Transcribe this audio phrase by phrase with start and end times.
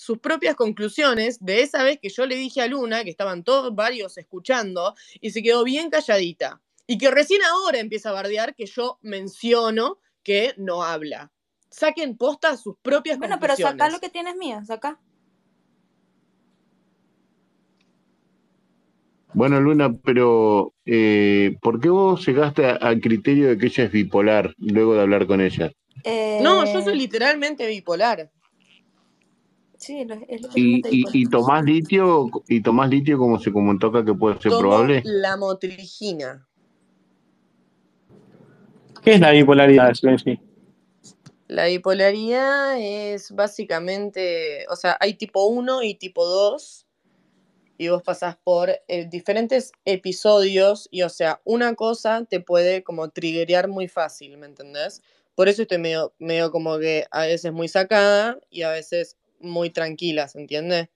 [0.00, 3.74] sus propias conclusiones de esa vez que yo le dije a Luna, que estaban todos
[3.74, 6.62] varios escuchando, y se quedó bien calladita.
[6.86, 11.30] Y que recién ahora empieza a bardear que yo menciono que no habla.
[11.68, 13.78] Saquen posta sus propias Bueno, pero conclusiones.
[13.78, 14.98] saca lo que tienes mío, saca.
[19.34, 24.54] Bueno, Luna, pero eh, ¿por qué vos llegaste al criterio de que ella es bipolar
[24.56, 25.70] luego de hablar con ella?
[26.42, 28.30] No, yo Eh, soy literalmente bipolar.
[29.80, 34.04] Sí, lo- es ¿Y, y, y tomás litio y tomás litio como se comentó acá
[34.04, 35.00] que puede ser Tomo probable?
[35.04, 36.46] la motrigina.
[39.02, 39.90] ¿Qué es la bipolaridad?
[41.48, 46.86] La bipolaridad es básicamente, o sea, hay tipo 1 y tipo 2,
[47.78, 53.08] y vos pasás por eh, diferentes episodios, y o sea, una cosa te puede como
[53.08, 55.00] triggerear muy fácil, ¿me entendés?
[55.34, 59.70] Por eso estoy medio, medio como que a veces muy sacada y a veces muy
[59.70, 60.90] tranquila, ¿se entiende?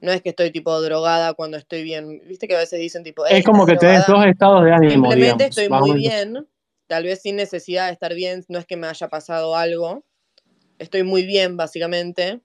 [0.00, 2.22] No es que estoy tipo drogada cuando estoy bien.
[2.26, 4.06] Viste que a veces dicen tipo, "Ey, Es como ¿estás que drogada?".
[4.06, 5.58] dos estados de ánimo, Simplemente digamos.
[5.58, 6.48] estoy muy bien,
[6.86, 10.04] tal vez sin necesidad de estar bien, no es que me haya pasado algo.
[10.78, 12.40] Estoy muy bien, básicamente,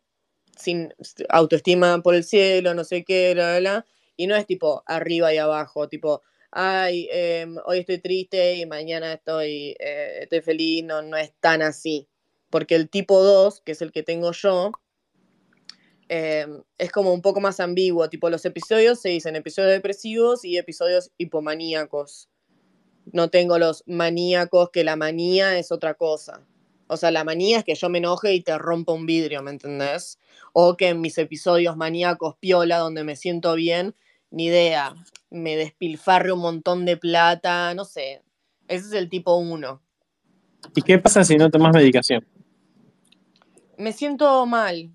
[0.58, 0.94] sin
[1.30, 3.86] autoestima por el cielo, no sé qué, bla, bla, bla.
[4.17, 9.14] Y no es tipo arriba y abajo, tipo, ay, em, hoy estoy triste y mañana
[9.14, 12.08] estoy, eh, estoy feliz, no, no es tan así.
[12.50, 14.72] Porque el tipo 2, que es el que tengo yo,
[16.08, 20.58] em, es como un poco más ambiguo, tipo los episodios se dicen episodios depresivos y
[20.58, 22.30] episodios hipomaníacos.
[23.11, 26.45] No tengo los maníacos, que la manía es otra cosa.
[26.88, 29.52] O sea, la manía es que yo me enoje y te rompa un vidrio, ¿me
[29.52, 30.20] entendés?
[30.53, 33.95] O que en mis episodios maníacos piola, donde me siento bien,
[34.30, 34.94] ni idea,
[35.30, 38.22] me despilfarre un montón de plata, no sé.
[38.67, 39.81] Ese es el tipo 1.
[40.76, 42.26] ¿Y qué pasa si no tomás medicación?
[43.78, 44.92] Me siento mal,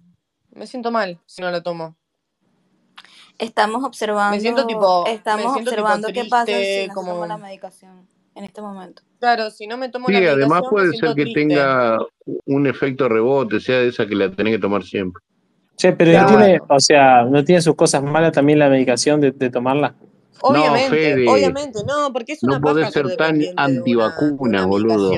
[0.53, 1.97] me siento mal si no lo tomo.
[3.39, 7.12] Estamos observando, Me siento tipo- me estamos siento tipo observando qué pasa si no como-
[7.15, 9.03] toma la medicación en este momento.
[9.19, 11.41] Claro, si no me tomo Sí, la además medicación, me puede ser que triste.
[11.41, 11.99] tenga
[12.47, 15.22] un efecto rebote, sea de esa que la tenés que tomar siempre.
[15.77, 16.31] Che, pero Claro.
[16.33, 19.94] no tiene, o sea, ¿no tiene sus cosas malas también la medicación de, de tomarla?
[20.43, 23.66] Obviamente, Fede, obviamente, no, porque es no una podés paja ser ser tan dependiente de
[23.71, 25.12] una- antivacunas, de una boludo.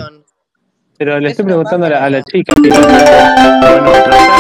[0.99, 2.55] Pero le Es estoy preguntando a la, a la la chica.
[2.61, 4.32] Despacio.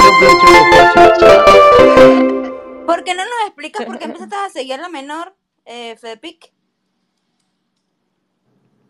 [2.86, 5.34] ¿Por qué no nos explicas por qué empezaste a seguir a la menor,
[5.64, 6.52] eh, Fedepic?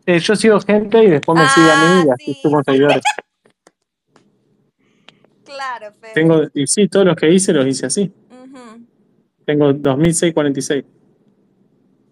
[0.05, 2.35] Eh, yo sigo gente y después me sigue a mí y Ah, así
[2.65, 3.03] seguidores.
[5.45, 6.13] Claro, Fede.
[6.13, 8.11] Tengo, y sí, todos los que hice los hice así.
[8.31, 8.85] Ujú.
[9.45, 10.83] Tengo 2646.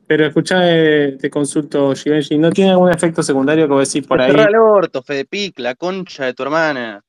[0.06, 4.22] Pero escuchá, eh, te consulto, Givenchy, ¿no tiene algún efecto secundario que vos decís por
[4.22, 4.32] ahí?
[4.32, 7.02] Cerrá el orto, Fedepic, la concha de tu hermana.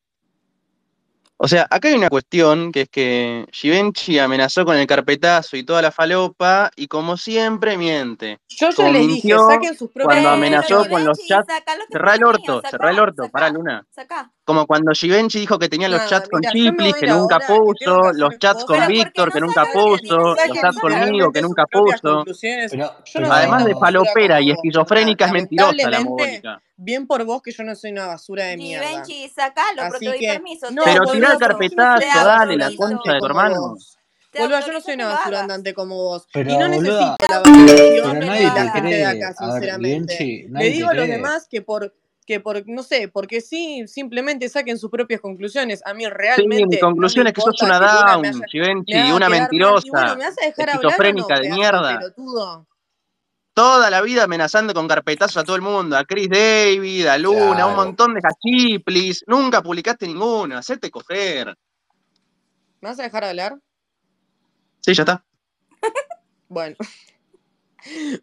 [1.37, 5.65] O sea, acá hay una cuestión que es que Givenchy amenazó con el carpetazo y
[5.65, 8.39] toda la falopa y como siempre miente.
[8.49, 11.53] Yo ya les dije, saquen sus propias cuando amenazó con los chats.
[11.91, 13.85] Cerrá el orto, cerrá el orto, pará Luna.
[13.91, 14.31] saca.
[14.45, 17.47] Como cuando Givenchy dijo que tenía los Nada, chats con mira, Chiplis que nunca que
[17.47, 18.87] puso, los chats con cosas.
[18.87, 22.25] Pero ¿por qué Víctor no que nunca puso, los chats conmigo que nunca puso.
[22.71, 26.63] Pero, pero- Además de como y esquizofrénica, es mentirosa la mogólica.
[26.77, 28.89] bien por vos que yo no soy una basura de mierda.
[28.89, 30.67] Givenchy, sacalo, pero te doy permiso.
[30.85, 33.77] Pero tirá el carpetazo, dale, la concha de tu hermano.
[34.37, 36.27] Boludo, yo no soy una basura andante como vos.
[36.33, 40.47] Pero, y no boluda, necesito la validación de la gente de acá, sinceramente.
[40.49, 41.95] Le digo a los demás que por,
[42.27, 45.83] que por, no sé, porque sí, simplemente saquen sus propias conclusiones.
[45.85, 49.15] A mí Sí, mi realmente no me conclusión es que sos una down, Givenchy, haga
[49.17, 49.49] una mal.
[49.51, 51.99] Y bueno, mentirosa, ¿me vas a dejar hablar no, de mierda.
[51.99, 52.67] pelotudo?
[53.55, 57.65] Toda la vida amenazando con carpetazos a todo el mundo, a Chris David, a Luna,
[57.65, 57.77] a un Claro.
[57.77, 59.25] montón de cachiplis.
[59.27, 61.49] Nunca publicaste ninguno, hacete coger.
[62.81, 63.59] ¿Me vas a dejar hablar?
[64.81, 65.25] Sí, ya está.
[66.49, 66.77] Bueno.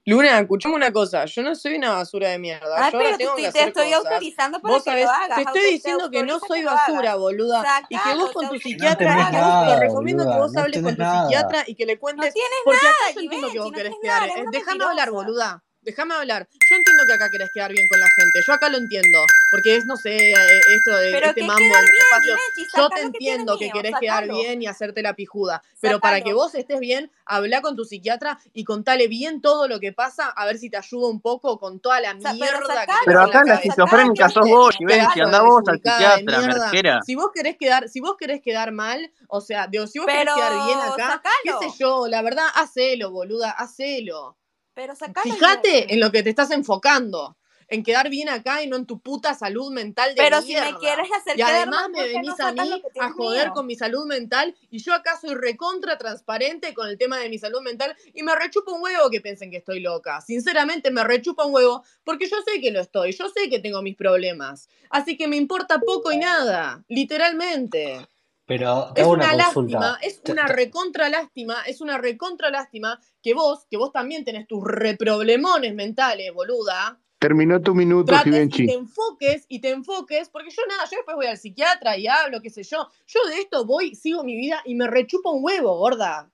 [0.05, 1.25] Luna, escuchame una cosa.
[1.25, 2.75] Yo no soy una basura de mierda.
[2.77, 4.05] Ay, Yo ahora pero te que estoy, te hacer estoy cosas.
[4.05, 5.27] autorizando para Vos que sabés, lo hagas.
[5.35, 7.85] te estoy auto- diciendo que no soy basura, boluda.
[7.89, 10.53] Y que vos con tu No psiquiatra, que que vos te nada, recomiendo que vos
[10.53, 11.23] No hables con tu nada.
[11.23, 12.33] psiquiatra y que le No cuentes.
[12.33, 14.21] tienes Porque acá nada, yo entiendo que vos querés quedar.
[14.27, 15.63] nada, eh, Déjame hablar, boluda.
[15.81, 16.47] Déjame hablar.
[16.69, 18.41] Yo entiendo que acá querés quedar bien con la gente.
[18.45, 19.25] Yo acá lo entiendo.
[19.49, 20.33] Porque es, no sé, eh,
[20.75, 22.35] esto de Pero este que mambo en este espacio.
[22.77, 24.33] Yo te que entiendo que mío, querés quedar sacalo.
[24.39, 25.63] bien y hacerte la pijuda.
[25.79, 26.35] Pero para que Sacalo.
[26.35, 30.45] vos estés bien, habla con tu psiquiatra y contale bien todo lo que pasa, a
[30.45, 33.21] ver si te ayuda un poco con toda la Sa- pero mierda que sacalo, Pero
[33.21, 36.59] acá la esquizofrénica sacalo, sos vos, Givenchy, anda vos al psiquiatra, mierda.
[36.71, 37.01] merquera.
[37.03, 40.25] Si vos querés quedar, si vos querés quedar mal, o sea, digo, si vos querés
[40.25, 41.75] Pero quedar bien acá, qué sé sacalo.
[41.79, 44.35] yo, la verdad, hacelo, boluda, hacelo.
[44.79, 47.35] Pero Fíjate en lo que te estás enfocando.
[47.71, 50.71] en quedar bien acá y no en tu puta salud mental de Pero si mierda.
[50.71, 53.67] me quieres hacer Y además me ¿por qué no venís a mí a joder con
[53.67, 57.61] mi salud mental y yo acá soy recontra transparente con el tema de mi salud
[57.61, 60.19] mental y me rechupa un huevo que piensen que estoy loca.
[60.21, 63.83] Sinceramente me rechupa un huevo porque yo sé que lo estoy, yo sé que tengo
[63.83, 64.67] mis problemas.
[64.89, 68.07] Así que me importa poco y nada, literalmente.
[68.49, 69.79] Pero Es una una consulta.
[69.79, 74.47] lástima, es una recontra lástima, es una recontra lástima que vos, que vos también tenés
[74.47, 78.65] tus reproblemones mentales, boluda, Terminó tu minuto, trates y Givenchy.
[78.65, 82.41] te enfoques y te enfoques, porque yo nada, yo después voy al psiquiatra y hablo,
[82.41, 82.87] qué sé yo.
[83.05, 86.31] Yo de esto voy, sigo mi vida y me rechupa un huevo, gorda.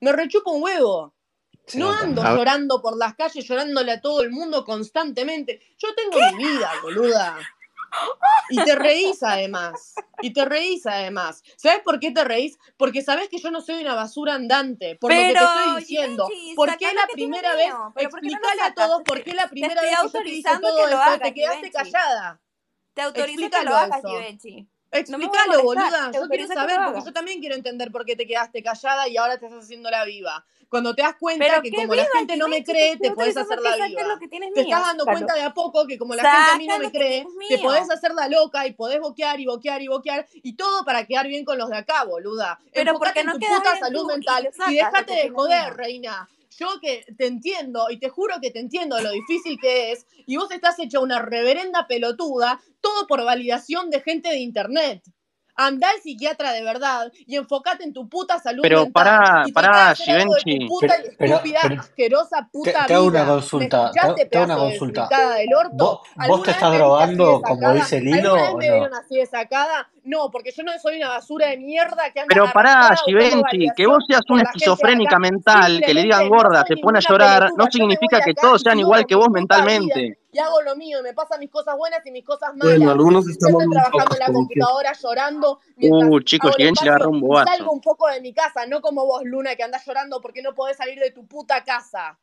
[0.00, 1.14] Me rechupa un huevo.
[1.66, 2.02] se No nota.
[2.04, 2.38] ando A ver.
[2.38, 5.60] llorando por las calles, llorándole a todo el mundo constantemente.
[5.78, 7.38] Yo tengo mi vida, boluda.
[8.50, 9.94] Y te reís además.
[10.20, 11.42] Y te reís además.
[11.56, 12.58] ¿Sabes por qué te reís?
[12.76, 14.96] Porque sabes que yo no soy una basura andante.
[14.96, 16.28] Por lo que te estoy diciendo.
[16.54, 17.68] ¿Por qué la primera vez?
[17.68, 17.92] mío.
[17.94, 20.10] ¿Pero por qué no lo Explícale a todos por qué la primera vez que yo
[20.10, 21.92] te dije todo que esto hagas, te quedaste Givenchy.
[21.92, 22.42] callada.
[22.94, 24.02] Te autorizo que lo hagas.
[24.04, 24.71] Givenchy.
[24.92, 26.10] Explícalo, molestar, boluda.
[26.12, 29.38] Yo quiero saber, porque yo también quiero entender por qué te quedaste callada y ahora
[29.38, 30.44] te estás haciendo la viva.
[30.68, 33.60] Cuando te das cuenta Pero que como la gente no me cree, te podés hacer
[33.60, 34.02] la viva.
[34.04, 36.52] lo que tienes Te mío, estás dando cuenta de a poco que como la gente
[36.52, 39.82] a mí no me cree, te podés hacer la loca y podés boquear y boquear
[39.82, 42.58] y boquear y todo para quedar bien con los de acá, boluda.
[42.72, 46.28] Pero Enfocate porque en no tu quedas puta salud mental y, déjate de joder, reina.
[46.58, 50.36] Yo que te entiendo y te juro que te entiendo lo difícil que es y
[50.36, 55.02] vos estás hecha una reverenda pelotuda, todo por validación de gente de internet.
[55.54, 58.92] Anda al psiquiatra de verdad y enfocate en tu puta salud Pero mental.
[58.92, 60.66] pará, pará, Givenchy.
[60.66, 63.22] puta Pero- y pero- estúpida, pero- asquerosa Te, puta te hago una.
[63.24, 63.90] ¿Me consulta.
[63.92, 65.08] Te, hago una consulta.
[65.36, 65.76] del orto?
[65.76, 68.66] ¿Vos, vos ¿Alguna te estás me drogando como dice el hilo ¿Alguna vez o me
[68.68, 68.72] no?
[68.78, 69.90] vieron así de sacada?
[70.04, 73.86] No, porque yo no soy una basura de mierda que anda Pero pará, Givenchy, que
[73.86, 77.66] vos seas una esquizofrénica mental, que le digan no gorda, se pone a llorar, no
[77.70, 80.18] significa que todos sean igual que vos mentalmente.
[80.32, 82.94] y hago lo mío y me pasan mis cosas buenas y mis cosas Bueno, malas.
[82.94, 87.10] algunos Y yo estamos estoy trabajando en la computadora llorando Uh, chicos, Givenchy le agarró
[87.10, 90.20] un y salgo un poco de mi casa, no como vos, Luna, que andás llorando
[90.20, 92.18] porque no podés salir de tu puta casa.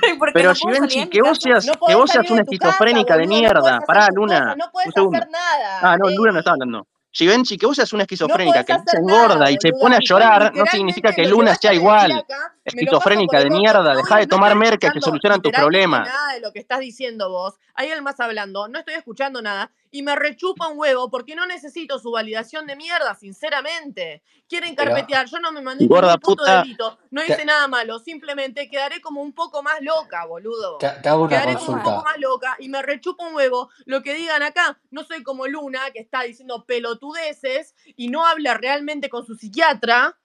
[0.18, 3.26] ¿Por qué Pero no Givenchy, que vos seas, No que vos seas una esquizofrénica de
[3.26, 3.80] boludo, mierda.
[3.86, 5.16] Pará, Luna, no segundo.
[5.18, 6.60] hacer nada, Ah, no, Luna no está Eri.
[6.62, 6.86] hablando.
[7.10, 9.96] Givenchy, que vos seas una esquizofrénica, que le hacer dicen nada, gorda y se pone
[9.96, 12.24] a llorar, no significa que Luna sea igual.
[12.68, 16.08] Esquizofrénica de mierda, no, dejá de tomar merca que solucionan tus problemas.
[16.08, 17.54] nada de lo que estás diciendo vos.
[17.74, 21.98] Hay más hablando, no estoy escuchando nada y me rechupa un huevo porque no necesito
[21.98, 24.22] su validación de mierda, sinceramente.
[24.48, 28.68] Quieren carpetear, yo no me mandé ningún puto puta, delito, no hice nada malo, simplemente
[28.68, 30.78] quedaré como un poco más loca, boludo.
[30.78, 33.70] te- te hago una Quedaré como un poco más loca y me rechupa un huevo
[33.86, 34.78] lo que digan acá.
[34.90, 40.16] No soy como Luna, que está diciendo pelotudeces y no habla realmente con su psiquiatra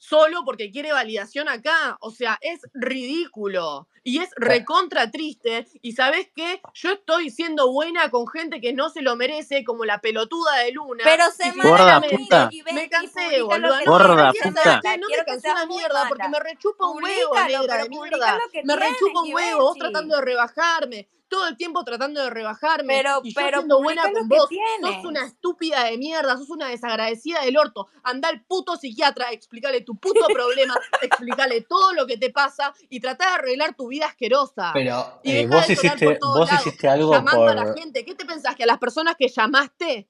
[0.00, 1.96] solo porque quiere validación acá.
[2.00, 5.66] O sea, es ridículo y es recontra triste.
[5.82, 6.60] Y sabes qué?
[6.74, 10.72] Yo estoy siendo buena con gente que no se lo merece, como la pelotuda de
[10.72, 11.04] Luna.
[11.04, 14.80] Pero Y sé Gorda puta, me Givenchy, cansé, que No, gorda puta.
[14.96, 18.38] No me cansé una mierda porque me rechupa un huevo, negra de mierda.
[18.64, 21.08] Me rechupa un huevo, vos tratando de rebajarme.
[21.30, 22.98] Todo el tiempo tratando de rebajarme.
[22.98, 24.48] Pero, Y yo pero siendo buena con vos.
[24.82, 27.88] Sos una estúpida de mierda, sos una desagradecida del orto.
[28.02, 33.00] Anda al puto psiquiatra, explícale tu puto problema, explícale todo lo que te pasa y
[33.00, 34.72] trata de arreglar tu vida asquerosa.
[34.74, 37.54] Pero Y eh, vos de llorar por hiciste, todos vos lados, hiciste algo llamando a
[37.54, 38.04] la gente.
[38.04, 38.54] ¿Qué te pensás?
[38.54, 40.08] ¿Que a las personas que llamaste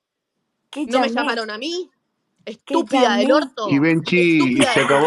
[0.71, 1.91] ¿Qué no me llamaron a mí?
[2.45, 3.67] ¿Qué Estúpida del orto.
[3.69, 5.07] Givenchy, Estúpida, se acabó.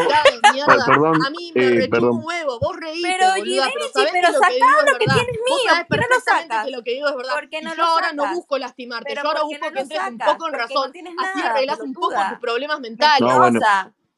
[0.54, 0.86] mierda.
[0.86, 2.60] Perdón, A mí me eh, un huevo.
[2.60, 5.06] Vos reíte, Pero boluda, pero sabés pero que lo que sacá digo es lo que
[5.06, 5.70] Vos mío.
[5.70, 7.34] sabés ¿Por qué no que lo que digo es verdad.
[7.34, 9.06] ¿Por qué Y no yo lo ahora no busco lastimarte.
[9.10, 10.92] Pero Yo ahora ¿por qué busco no que entres un poco en no razón.
[11.20, 13.22] Así arreglás un poco tus problemas mentales.
[13.22, 13.60] No, bueno.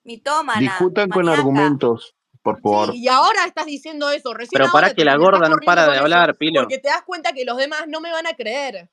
[0.04, 2.96] Mitómana, Discutan con argumentos, por Sí, favor.
[2.96, 4.34] y ahora estás diciendo eso.
[4.36, 6.62] Recién pero para que la gorda no para de hablar, Pilo.
[6.62, 8.92] porque te das cuenta que los demás no me van a creer.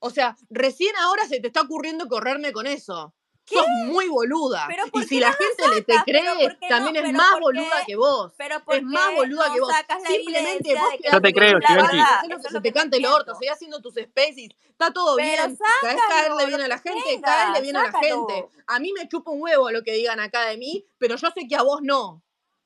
[0.00, 3.14] O sea, recién ahora se te está ocurriendo correrme con eso.
[3.48, 3.56] ¿Qué?
[3.56, 4.66] Sos muy boluda.
[4.68, 7.96] Pero Y ¿por si la gente le te cree, también es más ¿por boluda que
[7.96, 8.32] vos.
[8.36, 9.72] Pero ¿por Es más boluda no que vos.
[10.06, 13.52] Simplemente vos que quedás Yo te creo, lo que se te cante el orto, seguís
[13.52, 15.58] haciendo tus especies, está todo Pero bien.
[15.80, 17.20] ¿Sabés caerle bien a la gente?
[17.22, 18.48] Caerle bien a la gente.
[18.66, 21.46] A mí me chupa un huevo lo que digan acá de mí, pero yo sé
[21.48, 22.22] que a vos no.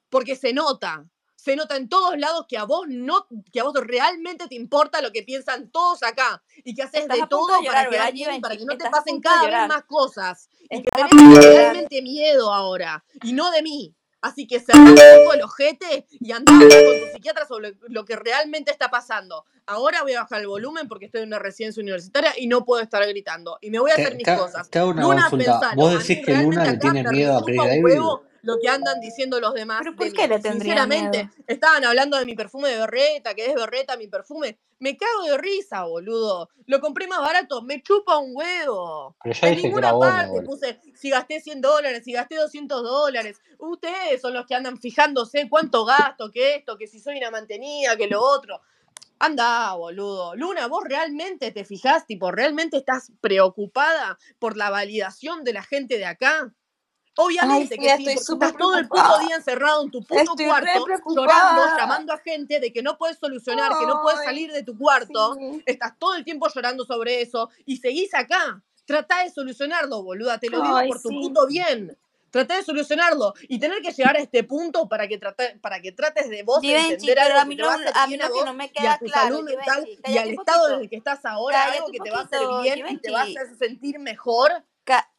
[0.08, 1.06] Porque se nota.
[1.42, 5.00] Se nota en todos lados que a vos no, que a vos realmente te importa
[5.02, 6.40] lo que piensan todos acá.
[6.64, 8.76] Y que haces Estás de todo de para llorar, ¿verdad, bien y para que no
[8.78, 10.48] te pasen cada vez más cosas.
[10.70, 13.04] Y que Estás tenés realmente miedo ahora.
[13.24, 13.92] Y no de mí.
[14.20, 18.14] Así que cerrá un poco el ojete y andá con tu psiquiatra sobre lo que
[18.14, 19.44] realmente está pasando.
[19.66, 22.80] Ahora voy a bajar el volumen porque estoy en una residencia universitaria y no puedo
[22.80, 23.58] estar gritando.
[23.60, 24.70] Y me voy a Te, hacer mis te- cosas.
[24.70, 25.52] te hago una Luna, consulta.
[25.58, 25.74] pensalo.
[25.82, 27.82] ¿Vos decís que Luna le tiene miedo a un David?
[27.82, 29.80] huevo lo que andan diciendo los demás.
[29.82, 31.44] Pero ¿por qué le tendría Sinceramente, miedo?
[31.46, 34.58] estaban hablando de mi perfume de berreta, que es berreta mi perfume.
[34.80, 36.50] Me cago de risa, boludo.
[36.66, 39.16] Lo compré más barato, me chupa un huevo.
[39.22, 42.82] Pero En dije que ninguna bueno parte puse si gasté 100 dólares, si gasté 200
[42.82, 43.40] dólares.
[43.58, 47.96] Ustedes son los que andan fijándose cuánto gasto, que esto, que si soy una mantenida,
[47.96, 48.60] que lo otro.
[49.20, 50.34] Anda, boludo.
[50.34, 55.96] Luna, vos realmente te fijás, tipo, realmente estás preocupada por la validación de la gente
[55.96, 56.52] de acá.
[57.16, 60.46] Obviamente sí, que sí, estoy estás todo el puto día encerrado en tu puto Estoy
[60.46, 64.52] cuarto, llorando, llamando a gente de que no puedes solucionar, que no puedes Ay, salir
[64.52, 65.34] de tu cuarto.
[65.34, 65.62] Sí.
[65.66, 68.62] Estás todo el tiempo llorando sobre eso y seguís acá.
[68.86, 70.38] Trata de solucionarlo, boluda.
[70.38, 71.20] Te lo digo Ay, por tu sí.
[71.20, 71.96] puto bien.
[72.30, 75.92] Trata de solucionarlo y tener que llegar a este punto para que, trate- para que
[75.92, 78.26] trates de vos Givenchy, entender algo a que mí te va a a mí que
[78.28, 80.72] vos no me y a queda tu claro, salud mental y al un estado en
[80.72, 80.80] poquito.
[80.80, 83.10] el que estás ahora, algo que un te va a hacer poquito, bien y te
[83.12, 84.50] va a hacer sentir mejor.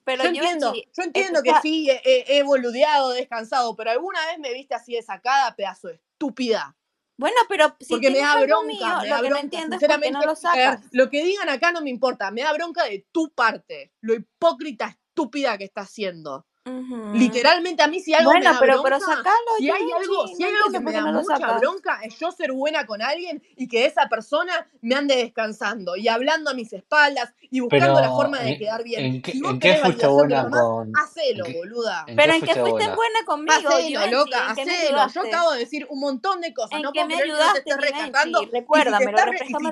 [0.05, 4.51] Pero Yo entiendo, yo entiendo que sí, he, he- boludeado, descansado, pero alguna vez me
[4.53, 6.75] viste así de sacada, pedazo de estúpida.
[7.17, 9.81] bueno, pero si Porque me da bronca, mío, me lo que no bronca, entiendo es
[9.81, 10.11] por qué sinceramente.
[10.11, 10.85] no lo A ver, sacas.
[10.91, 14.87] lo que digan acá no me importa, me da bronca de tu parte, lo hipócrita
[14.87, 15.89] estúpida que estás
[17.13, 20.27] Literalmente a mí si algo me Bueno, da pero, pero bronca, sacalo, si hay algo,
[20.27, 21.59] si hay algo que me da no mucha sacas.
[21.59, 26.07] bronca es yo ser buena con alguien y que esa persona me ande descansando y
[26.07, 29.05] hablando a mis espaldas y buscando la Pero, forma de ¿en, quedar bien.
[29.05, 30.87] en qué, Si vos en qué fuiste buena demás, con.
[30.87, 32.05] ¿En hacelo, boluda.
[32.07, 32.95] en Pero en qué fuiste buena?
[32.95, 34.11] buena conmigo, Hacelo, Givenchy.
[34.11, 35.07] loca, ¿En qué me hacelo.
[35.13, 36.71] Yo acabo de decir un montón de cosas.
[36.73, 38.41] ¿En No puedo me creer que no te estés rescatando.
[38.41, 38.57] Y si te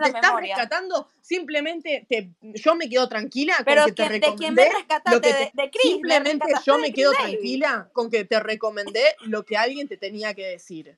[0.07, 4.53] estás, rescatando, simplemente te, yo me quedo tranquila con Pero que te ¿quién- ¿de quién
[4.55, 5.21] me rescataste?
[5.21, 9.87] que De, me simplemente yo me quedo tranquila con que te recomendé lo que alguien
[9.87, 10.97] te tenía que decir.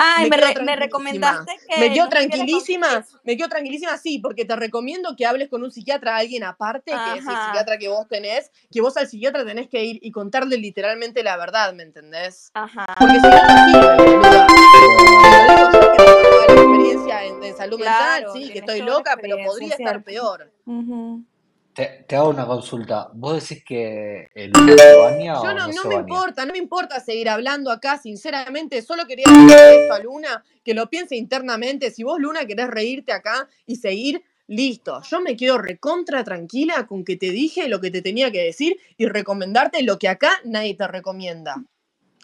[0.00, 4.18] Ay, Me me, re- me recomendaste que Me quedo no tranquilísima, me quedo tranquilísima, sí,
[4.20, 7.46] porque te recomiendo que hables con un psiquiatra, alguien aparte, que es el Ajá.
[7.46, 11.36] psiquiatra que vos tenés, que vos al psiquiatra tenés que ir y contarle literalmente la
[11.36, 12.50] verdad, ¿me entendés?
[12.54, 12.86] Ajá.
[12.98, 14.46] Porque si no, sirve,
[16.46, 19.80] Te la experiencia en, en salud mental, Claro, sí, que estoy loca, pero podría es
[19.80, 20.52] estar peor.
[20.66, 21.24] Ujú.
[21.78, 23.08] Te, te hago una consulta.
[23.14, 26.08] ¿Vos decís que el Luna se baña Yo o no, no no se me baña?
[26.08, 30.74] importa, no me importa seguir hablando acá, sinceramente, solo quería decirle esto a Luna, que
[30.74, 35.56] lo piense internamente, si vos Luna querés reírte acá y seguir, listo, yo me quedo
[35.58, 40.00] recontra tranquila con que te dije lo que te tenía que decir y recomendarte lo
[40.00, 41.62] que acá nadie te recomienda.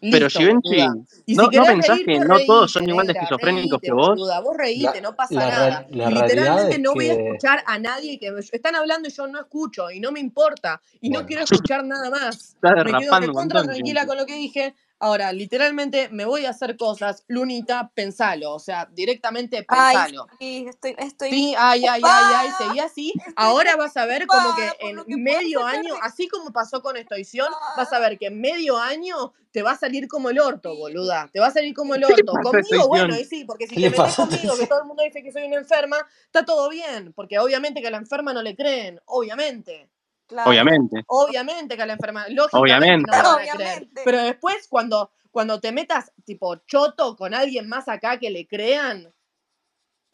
[0.01, 0.95] Pero Listo, Givenchy, boluda.
[1.27, 4.09] Y ¿no, si ¿no pensás que reírte, no todos son igual de esquizofrénicos que vos?
[4.11, 5.87] boluda, vos reíte, La, no pasa la, nada.
[5.91, 7.23] la Y literalmente es no voy a que.
[7.29, 10.81] escuchar a nadie que me- están hablando y yo no escucho y no me importa
[11.01, 12.55] y no Bueno, quiero escuchar nada más.
[12.55, 14.75] Estás Me quedo recontra tranquila con lo que dije.
[15.05, 17.25] Ahora, literalmente me voy a hacer cosas.
[17.29, 18.55] Lunita, pensalo.
[18.55, 20.27] O sea, directamente Ay, pensalo.
[20.39, 23.13] sí, estoy, estoy Sí, ay, ay, ay, ay, seguí así.
[23.19, 26.97] Estoy Ahora vas a ver como que en que medio año, así como pasó con
[26.97, 30.41] Estoición, vas Ah, a ver que en medio año te va a salir como el
[30.41, 31.29] orto, boluda.
[31.35, 32.51] Te va a salir como el ¿Qué le orto.
[32.51, 35.23] Conmigo, bueno, y sí, porque si ¿qué te metes conmigo, que todo el mundo dice
[35.23, 37.13] que soy una enferma, está todo bien.
[37.13, 39.91] Porque obviamente que a la enferma no le creen, obviamente.
[40.27, 43.11] Claro, Obviamente, Obviamente que a la enferma, lógicamente obviamente.
[43.11, 43.57] no a creer.
[43.57, 44.03] obviamente.
[44.05, 49.13] Pero después, cuando, cuando te metas tipo choto con alguien más acá que le crean,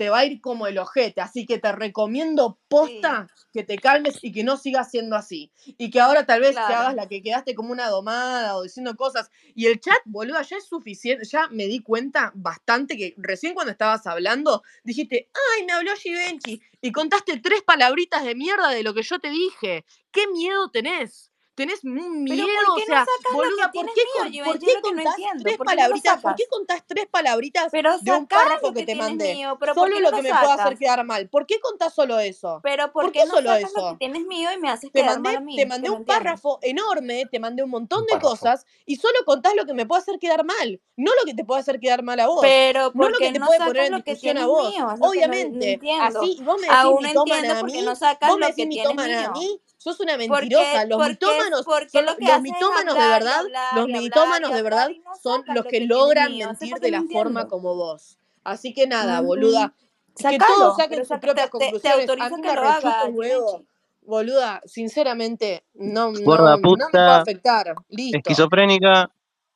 [0.00, 1.20] te va a ir como el ojete.
[1.20, 5.52] Así que te recomiendo Sí, posta que te calmes y que no sigas siendo así.
[5.76, 8.96] Y que ahora tal vez te hagas la que quedaste como una domada o diciendo
[8.96, 9.28] cosas.
[9.54, 11.26] Y el chat, boludo, ya es suficiente.
[11.26, 16.62] Ya me di cuenta bastante que recién cuando estabas hablando, dijiste, ay, me habló Givenchy.
[16.80, 19.84] Y contaste tres palabritas de mierda de lo que yo te dije.
[20.10, 21.29] ¿Qué miedo tenés?
[21.60, 24.62] Tenés un Pero miedo, ¿por o qué no sea, lo boluda, ¿por qué, con- por
[24.62, 25.42] no contás entiendo.
[25.44, 26.22] tres ¿Por qué no palabritas?
[26.22, 26.50] ¿Por qué sacas?
[26.50, 29.34] contás tres palabritas Pero de un párrafo que que te mandé?
[29.34, 31.28] mío, pero ¿por Solo lo no que me puede hacer quedar mal.
[31.28, 32.60] ¿Por qué contás solo eso?
[32.62, 33.96] Pero ¿Por ¿por qué no solo eso?
[33.98, 37.26] tienes mío y me haces Te quedar mal mandé, te mandé no un párrafo enorme,
[37.30, 40.44] te mandé un montón de cosas y solo contás lo que me puede hacer quedar
[40.44, 43.18] mal, no lo que te puede hacer quedar mal a vos, Pero no ¿por lo
[43.18, 44.74] que te no puede poner en discusión a vos.
[44.78, 47.94] no, no Obviamente, así, vos me decís mitómana a mí, no
[48.28, 50.84] vos me decís mitómana a mí, sos una mentirosa.
[50.84, 54.90] Los mitómanos porque son lo los, mitómanos de verdad, hablar los mitómanos de verdad
[55.22, 56.48] son los lo que que logran mío.
[56.48, 58.18] Mentir de la forma como vos.
[58.44, 59.28] Así que nada, Ujú.
[59.28, 59.74] boluda,
[60.16, 62.10] que todos saquen sus propias te, te, te conclusiones.
[62.10, 63.64] A mí que me rechupa un huevo.
[64.02, 67.74] Boluda, sinceramente, no, no, no me puede puta, afectar.
[67.88, 69.10] Listo, esquizofrénica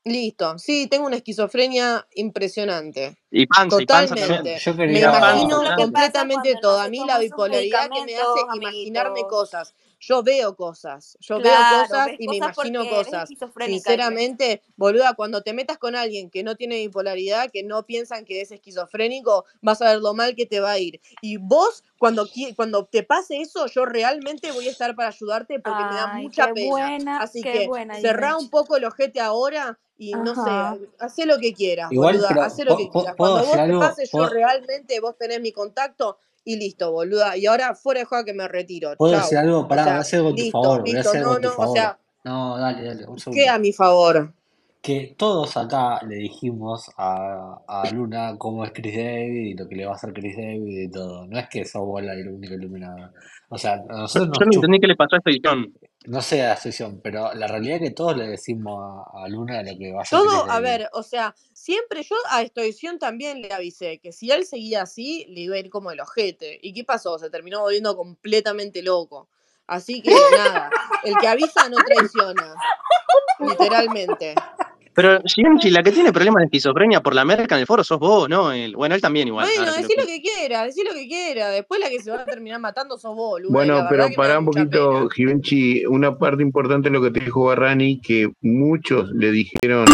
[0.05, 0.59] listo.
[0.59, 3.17] Sí, tengo una esquizofrenia impresionante.
[3.31, 4.45] y panza, y panza Yo, también.
[4.45, 4.65] Totalmente.
[4.65, 5.19] yo Me Y panza quería.
[5.19, 6.81] imagino completamente todo.
[6.81, 9.29] A mí la bipolaridad que me hace imaginarme amiguitos.
[9.31, 9.75] cosas.
[10.07, 13.29] Yo veo cosas, yo veo cosas y me cosas imagino cosas.
[13.65, 18.41] Sinceramente, boluda, cuando te metas con alguien que no tiene bipolaridad, que no piensan que
[18.41, 21.01] es esquizofrénico, vas a ver lo mal que te va a ir.
[21.23, 25.85] Y vos, cuando, cuando te pase eso, yo realmente voy a estar para ayudarte porque
[25.85, 26.71] me da mucha qué pena.
[26.71, 30.51] buena, Así qué que buena, cerrá un poco el ojete ahora y no sé,
[30.99, 33.17] hacé lo que quieras, Igual, boluda, hacé lo que ¿puedo, puedo- quieras.
[33.17, 37.37] Cuando vos te pases, yo ¿Puedo, realmente, vos tenés mi contacto y listo, boluda.
[37.37, 38.95] Y ahora fuera de juego que me retiro.
[38.97, 39.23] puedo Chau.
[39.23, 39.61] decir algo?
[39.61, 41.11] O Pará, a sea, hacer algo en tu listo, favor, a listo.
[41.11, 41.77] algo No, en tu no, o favor.
[41.77, 43.51] sea, No, dale, dale, un ¿qué segundo.
[43.51, 44.33] a mi favor?
[44.83, 49.77] Que todos acá le dijimos a, a Luna cómo es Chris David y lo que
[49.77, 51.27] le va a hacer Chris David y todo.
[51.27, 53.13] No es que sos vos la única iluminada.
[53.49, 53.77] O sea, a
[54.15, 55.73] Yo nosotros nos no entendí qué le pasó a esta edición.
[56.05, 59.63] No sé la sesión, pero la realidad es que todos le decimos a, a Luna
[59.63, 63.41] lo que va a Todo, a ver, o sea, siempre yo a esta edición también
[63.41, 66.59] le avisé que si él seguía así, le iba a ir como el ojete.
[66.63, 67.19] ¿Y qué pasó?
[67.19, 69.29] Se terminó volviendo completamente loco.
[69.67, 70.71] Así que nada,
[71.05, 72.55] el que avisa no traiciona,
[73.39, 74.35] literalmente.
[74.95, 77.99] Pero Givenchy, la que tiene problemas de esquizofrenia por la merca en el foro sos
[77.99, 78.53] vos, ¿no?
[78.53, 79.47] Él- bueno, él también igual.
[79.47, 81.51] Bueno, lo decí lo que quiera, decí lo que quiera.
[81.51, 84.39] Después la que se va a terminar matando sos vos, Luna, y Bueno, pero para
[84.39, 85.09] un poquito.
[85.11, 89.87] Givenchy, una parte importante de lo que te dijo Barrani, que muchos le dijeron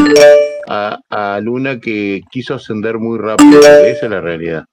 [0.69, 3.61] a, a Luna que quiso ascender muy rápido.
[3.61, 4.65] Esa es la realidad.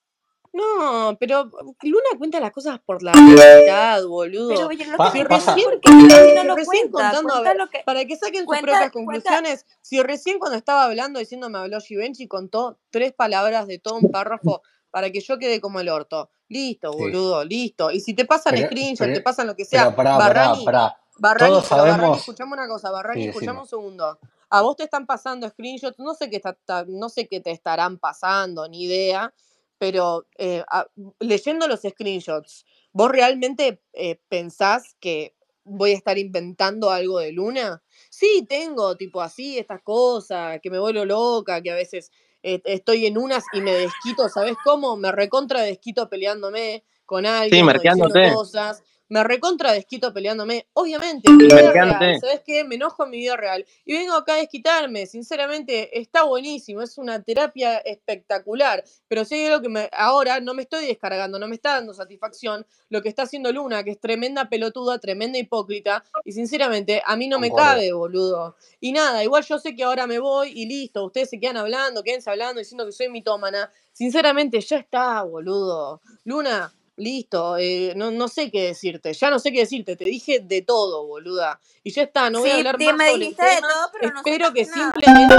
[0.57, 1.51] No, pero
[1.83, 4.49] Luna cuenta las cosas por la mitad, boludo.
[4.49, 7.57] Pero oye, lo Pa- que Si recién, no lo recién cuenta, contando, a cuenta ver,
[7.57, 11.19] lo que para que saquen sus cuenta, propias cuenta, conclusiones, si recién cuando estaba hablando
[11.19, 15.61] diciendo me habló Givenchy contó tres palabras de todo un párrafo para que yo quede
[15.61, 16.29] como el orto.
[16.49, 16.97] Listo, Sí.
[16.99, 17.91] boludo, listo.
[17.91, 20.65] Y si te pasan Pero, screenshots, pero, te pasan lo que sea, pero pará, Barrani,
[20.65, 20.97] pará.
[21.19, 22.17] Barrani, Todos pero Barrani, sabemos.
[22.19, 24.17] escuchame una cosa, Barrani, Sí, escuchame un segundo.
[24.49, 27.97] A vos te están pasando screenshots, no sé qué está- no sé qué te estarán
[27.99, 29.33] pasando, ni idea,
[29.77, 30.87] pero eh, a-
[31.19, 37.83] leyendo los screenshots, ¿vos realmente eh, pensás que voy a estar inventando algo de Luna?
[38.09, 42.11] Sí, tengo tipo así estas cosas, que me vuelvo loca, que a veces
[42.43, 44.95] eh, estoy en unas y me desquito, ¿sabes cómo?
[44.97, 48.23] Me recontra desquito peleándome con Sí, alguien diciendo merqueándote.
[48.23, 48.83] cosas.
[49.09, 50.67] Me recontra desquito peleándome.
[50.73, 52.19] Obviamente, en mi vida real.
[52.19, 52.63] ¿sabes qué?
[52.63, 53.65] Me enojo en mi vida real.
[53.85, 55.05] Y vengo acá a desquitarme.
[55.05, 56.81] Sinceramente, está buenísimo.
[56.81, 58.83] Es una terapia espectacular.
[59.07, 61.93] Pero si hay algo que me, ahora no me estoy descargando, no me está dando
[61.93, 66.03] satisfacción, lo que está haciendo Luna, que es tremenda pelotuda, tremenda hipócrita.
[66.25, 68.55] Y sinceramente, a mí no me cabe, boludo.
[68.81, 71.05] Y nada, igual yo sé que ahora me voy y listo.
[71.05, 73.71] Ustedes se quedan hablando, quédense hablando, diciendo que soy mitómana.
[73.93, 76.01] Sinceramente, ya está, boludo.
[76.25, 77.57] Luna, listo.
[77.57, 79.13] eh, no, no sé qué decirte.
[79.13, 79.95] Ya no sé qué decirte.
[79.95, 81.59] Te dije de todo, boluda.
[81.83, 83.67] Y ya está, no voy a hablar sí, más me sobre el dijiste de tema.
[83.69, 84.91] todo, pero no Espero que nada.
[84.93, 85.35] simplemente.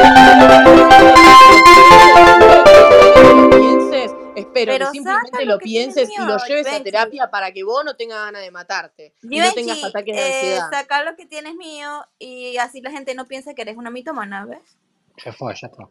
[3.34, 4.12] lo pienses.
[4.36, 7.64] Espero que simplemente lo lo que tienes pienses y lo lleves a terapia para que
[7.64, 10.70] vos no tengas ganas de matarte y no tengas ataques de eh, ansiedad.
[10.70, 14.44] saca lo que tienes mío y así la gente no piensa que eres una mitomana,
[14.46, 14.60] ¿ves?
[15.24, 15.88] Ya fue, ya está.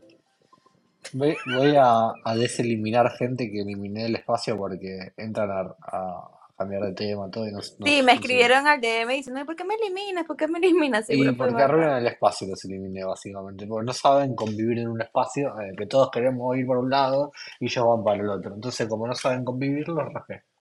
[1.13, 6.83] Voy, voy a, a deseliminar gente que eliminé del espacio porque entran a, a cambiar
[6.83, 9.63] de tema todo y no, no, Sí, no me escribieron al DM diciendo, ¿por qué
[9.63, 10.25] me eliminas?
[10.25, 11.09] ¿Por qué me eliminas?
[11.09, 15.01] Y Seguro porque arruinan el espacio los eliminé básicamente, porque no saben convivir en un
[15.01, 18.29] espacio en el que todos queremos ir por un lado y ellos van para el
[18.29, 18.55] otro.
[18.55, 20.43] Entonces, como no saben convivir, los rajé.